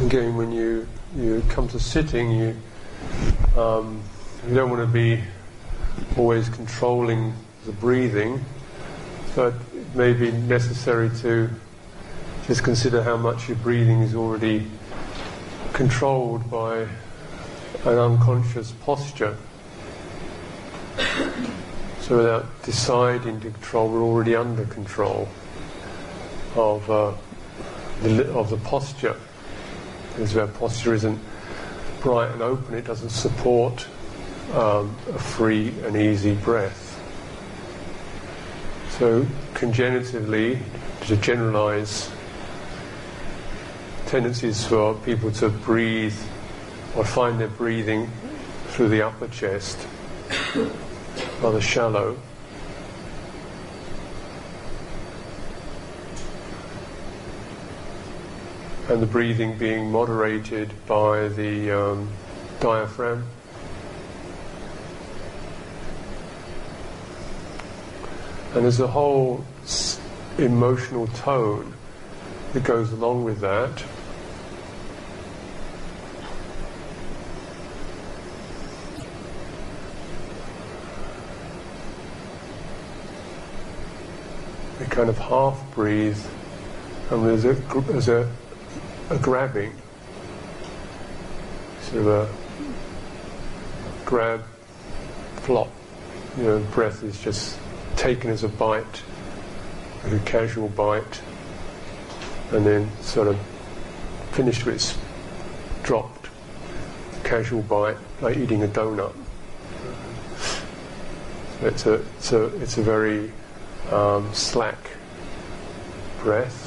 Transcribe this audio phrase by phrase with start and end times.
[0.00, 0.86] Again, when you,
[1.16, 2.54] you come to sitting, you,
[3.56, 4.02] um,
[4.46, 5.22] you don't want to be
[6.18, 7.32] always controlling
[7.64, 8.44] the breathing,
[9.34, 11.48] but it may be necessary to
[12.46, 14.66] just consider how much your breathing is already
[15.72, 16.80] controlled by
[17.86, 19.34] an unconscious posture.
[22.00, 25.26] So without deciding to control, we're already under control
[26.54, 27.14] of, uh,
[28.02, 29.16] the, of the posture.
[30.16, 31.20] Because if our posture isn't
[32.00, 33.86] bright and open, it doesn't support
[34.54, 36.82] um, a free and easy breath.
[38.98, 40.58] So, congenitively,
[41.02, 42.10] to generalize,
[44.06, 46.16] tendencies for people to breathe
[46.96, 48.10] or find their breathing
[48.68, 49.86] through the upper chest
[51.42, 52.16] rather shallow.
[58.88, 62.12] And the breathing being moderated by the um,
[62.60, 63.26] diaphragm.
[68.54, 69.44] And there's a whole
[70.38, 71.74] emotional tone
[72.52, 73.82] that goes along with that.
[84.80, 86.24] We kind of half breathe,
[87.10, 88.30] and there's a, there's a,
[89.10, 89.72] a grabbing,
[91.82, 92.28] sort of a
[94.04, 94.42] grab,
[95.36, 95.70] flop.
[96.36, 97.58] You know, breath is just
[97.96, 99.02] taken as a bite,
[100.04, 101.20] like a casual bite,
[102.52, 103.38] and then sort of
[104.32, 104.98] finished with
[105.82, 106.28] dropped,
[107.22, 109.14] casual bite, like eating a donut.
[111.62, 113.30] It's a, it's a, it's a very
[113.90, 114.90] um, slack
[116.18, 116.65] breath.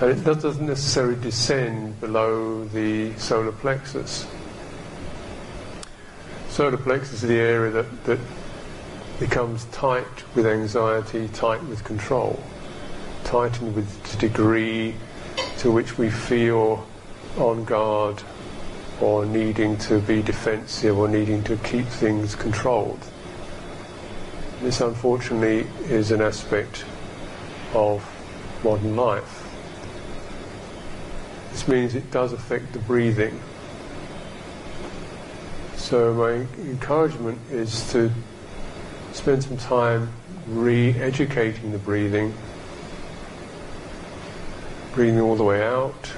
[0.00, 4.28] It doesn't necessarily descend below the solar plexus.
[6.48, 8.20] Solar plexus is the area that, that
[9.18, 10.06] becomes tight
[10.36, 12.40] with anxiety, tight with control,
[13.24, 14.94] tightened with the degree
[15.58, 16.86] to which we feel
[17.36, 18.22] on guard
[19.00, 23.00] or needing to be defensive or needing to keep things controlled.
[24.62, 26.84] This unfortunately is an aspect
[27.74, 28.08] of
[28.62, 29.37] modern life.
[31.50, 33.40] This means it does affect the breathing.
[35.76, 38.10] So my encouragement is to
[39.12, 40.12] spend some time
[40.46, 42.34] re-educating the breathing,
[44.94, 46.12] breathing all the way out,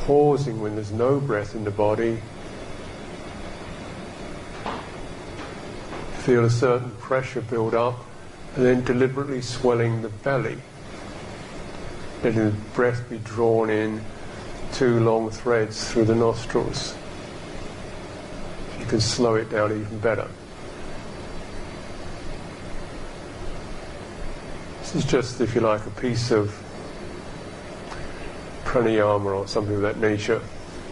[0.00, 2.20] pausing when there's no breath in the body,
[6.18, 8.04] feel a certain pressure build up,
[8.54, 10.58] and then deliberately swelling the belly,
[12.30, 14.04] the breath be drawn in
[14.72, 16.94] two long threads through the nostrils
[18.86, 20.28] you can slow it down even better.
[24.78, 26.54] This is just, if you like, a piece of
[28.64, 30.40] pranayama or something of that nature.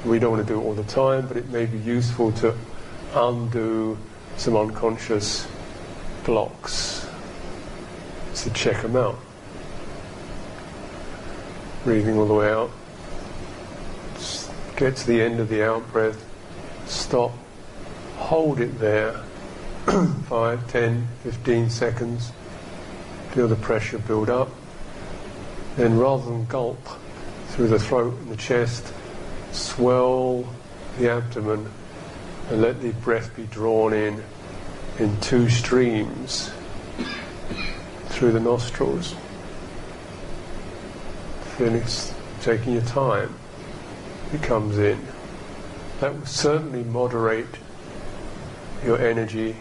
[0.05, 2.53] We don't want to do it all the time, but it may be useful to
[3.15, 3.97] undo
[4.39, 5.47] some unconscious
[6.25, 7.07] blocks.
[8.33, 9.21] So check them out.
[11.85, 12.71] Breathing all the way out.
[14.77, 16.25] Get to the end of the out breath.
[16.87, 17.33] Stop
[18.17, 19.21] hold it there
[19.87, 22.33] 5, 10, 15 seconds.
[23.33, 24.49] Feel the pressure build up.
[25.77, 26.79] Then rather than gulp
[27.49, 28.93] through the throat and the chest,
[29.53, 30.49] swell
[30.99, 31.71] the abdomen
[32.49, 34.23] and let the breath be drawn in
[34.99, 36.51] in two streams
[38.07, 39.15] through the nostrils.
[41.57, 42.11] Finish
[42.41, 43.35] taking your time.
[44.33, 44.99] It comes in.
[46.01, 47.47] That will certainly moderate
[48.85, 49.57] your energy,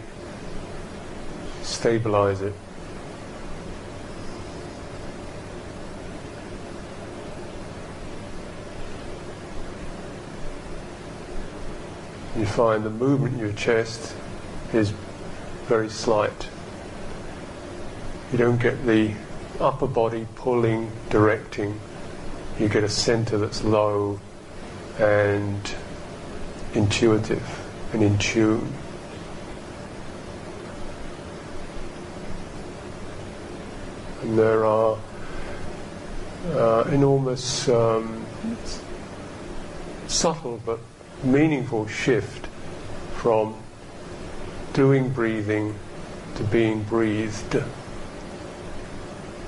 [1.61, 2.53] stabilize it.
[12.35, 14.15] You find the movement in your chest
[14.73, 14.91] is
[15.67, 16.49] very slight.
[18.31, 19.13] You don't get the
[19.59, 21.79] upper body pulling, directing.
[22.59, 24.19] You get a center that's low
[24.99, 25.75] and
[26.73, 27.59] intuitive
[27.93, 28.71] and in tune.
[34.21, 34.97] And there are
[36.51, 38.25] uh, enormous, um,
[40.07, 40.79] subtle but
[41.23, 42.47] meaningful shift
[43.15, 43.55] from
[44.73, 45.75] doing breathing
[46.35, 47.61] to being breathed.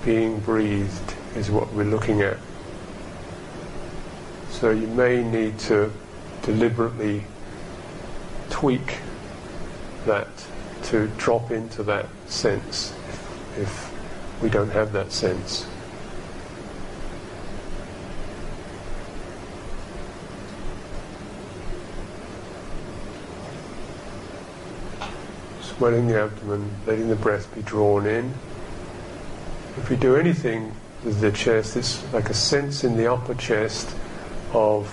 [0.04, 2.38] being breathed is what we're looking at.
[4.66, 5.94] So you may need to
[6.42, 7.24] deliberately
[8.50, 8.98] tweak
[10.08, 10.28] that
[10.86, 12.92] to drop into that sense
[13.60, 13.94] if,
[14.42, 15.68] we don't have that sense.
[25.62, 28.34] Swelling the abdomen, letting the breath be drawn in.
[29.78, 30.74] If we do anything
[31.04, 33.96] with the chest, it's like a sense in the upper chest
[34.54, 34.88] of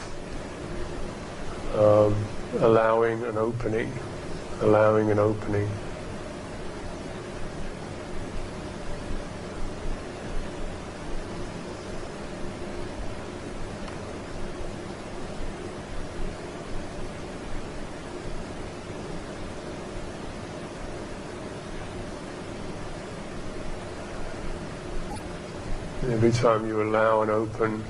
[1.75, 2.15] um,
[2.61, 3.93] allowing an opening,
[4.61, 5.69] allowing an opening.
[26.11, 27.83] Every time you allow and open,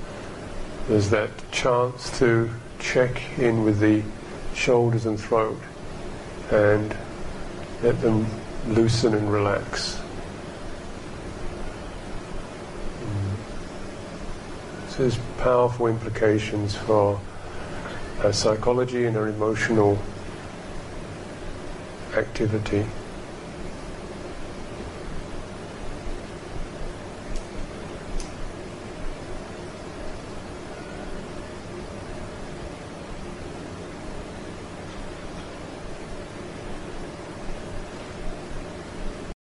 [0.87, 1.29] there's that
[1.63, 4.03] chance to check in with the
[4.53, 5.57] shoulders and throat
[6.51, 6.93] and
[7.81, 8.27] let them
[8.67, 9.97] loosen and relax.
[14.89, 17.21] So there's powerful implications for
[18.21, 19.97] our psychology and our emotional
[22.17, 22.85] activity.